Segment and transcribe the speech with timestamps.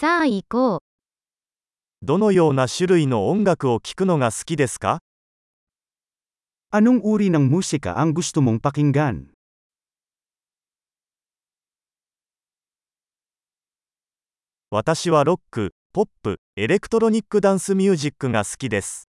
[0.00, 0.80] さあ行こう。
[2.00, 5.00] どのような種類の音楽を聴くのが好きですか
[6.72, 9.28] Anong uri ng musika ang gusto mong pakinggan?
[14.70, 19.10] 私はロック、ポップ、エレクトロニックダンスミュージックが好きです。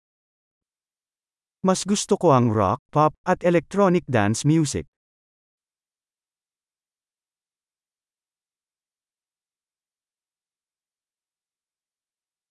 [1.62, 4.86] Mas gusto ko ang rock, pop, at electronic dance music.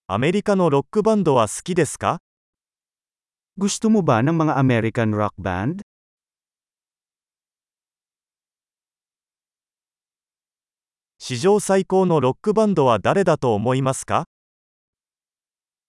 [0.09, 2.17] Amerika no rock band wa suki desu ka?
[3.53, 5.85] Gusto mo ba ng mga American rock band?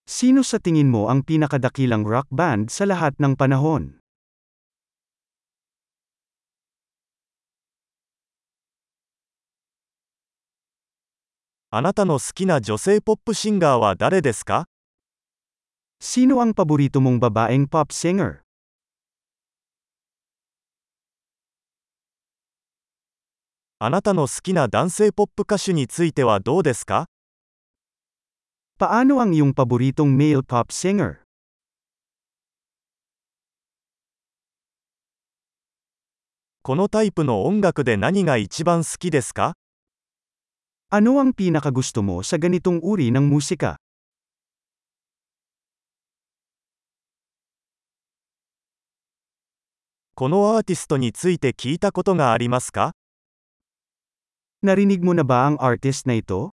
[0.05, 4.00] Sino sa tingin mo ang pinakadakilang rock band sa lahat ng panahon?
[11.73, 14.67] あなたの好きな女性ポップシンガーは誰ですか
[16.03, 18.43] Sino ang paborito mong babaeng pop singer?
[23.79, 27.07] あなたの好きな男性ポップ歌手についてはどうですか
[28.77, 31.23] Paano ang iyong paboritong male pop singer?
[36.63, 39.53] このタイプの音楽で何が一番好きですか
[40.91, 43.79] Ano ang pinakagusto mo sa ganitong uri ng musika?
[50.11, 52.85] Kono artisto ni tsuite kita koto ga arimasu ka?
[54.67, 56.51] Narinig mo na ba ang artist na ito?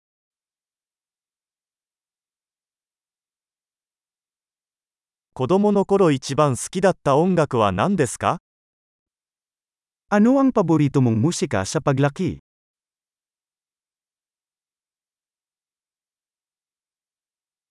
[5.32, 8.36] Kodomo no koro ichiban suki datta ongaku wa nan desu ka?
[10.12, 12.45] Ano ang paborito mong musika sa paglaki?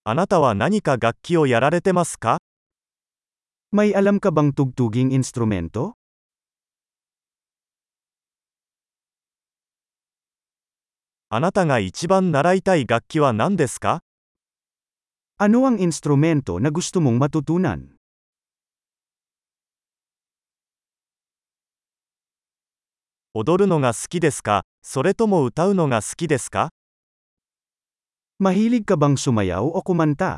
[0.08, 2.38] あなたは何か楽器をやられてますか
[3.74, 5.94] May alam ka bang tugtuging instrumento?
[11.28, 14.04] あなたが一番習いたい楽器は何ですか
[15.38, 17.98] Ano ang instrumento na gusto mong matutunan?
[23.34, 26.75] 踊るのが好きですかそれとも歌うのが好きですか
[28.36, 30.36] Mahilig ka bang sumayaw o kumanta?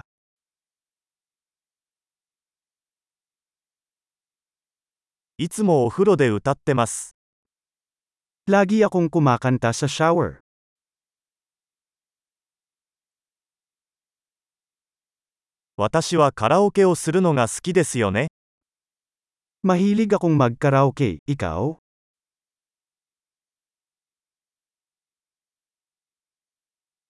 [5.35, 7.11] Itsumo ofuro de utatte mas.
[8.47, 10.39] Lagi akong kumakanta sa shower.
[15.75, 18.31] Watashi wa karaoke o suru no ga suki desu yo ne?
[19.67, 21.75] Mahilig akong mag-karaoke, ikaw?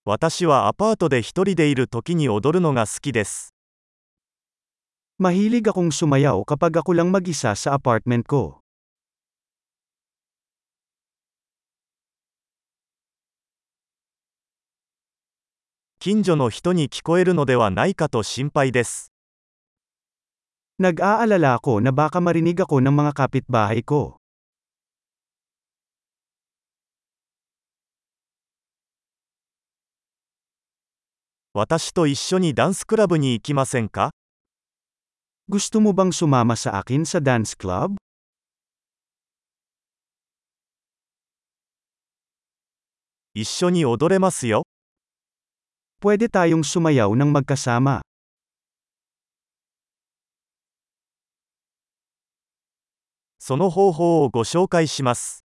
[0.09, 3.53] 私はアパートで一人でいる時に踊るのが好きです。
[5.21, 8.65] Mahilig akong sumayaw kapag ako lang mag-isa sa apartment ko.
[16.01, 19.13] 近所の人に聞こえるのではないかと心配です。
[20.81, 24.17] Nag-aalala ako na baka marinig ako ng mga kapitbahay ko.
[31.54, 34.12] 私と一緒にダンスクラブに行きませんか
[35.50, 37.98] Gusto mo bang sumama sa akin sa dance club?
[43.36, 44.64] 一緒に踊れますよ。
[46.02, 48.02] Pwede tayong sumayaw ng magkasama.
[53.40, 55.44] その方法をご紹介します。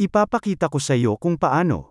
[0.00, 1.87] Ipapakita ko sa iyo kung paano.